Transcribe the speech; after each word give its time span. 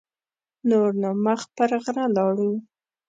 نور 0.69 0.89
نو 1.01 1.09
مخ 1.25 1.41
پر 1.55 1.69
غره 1.83 2.05
لاړو. 2.15 2.51